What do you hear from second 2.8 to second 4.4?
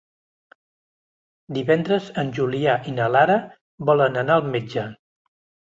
i na Lara volen